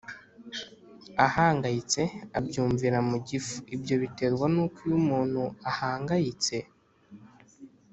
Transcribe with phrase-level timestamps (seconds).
[1.25, 2.01] ahangayitse
[2.37, 6.57] abyumvira mu gifu Ibyo biterwa n uko iyo umuntu ahangayitse